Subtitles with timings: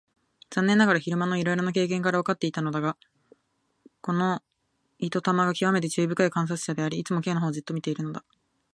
[0.49, 2.97] 残念ながら昼間のいろいろな経験からわかっていたのだが、
[4.01, 4.41] この
[4.97, 8.23] 糸玉がきわめて注意深い観察者であり、いつでも Ｋ のほうをじっと見ているのだ。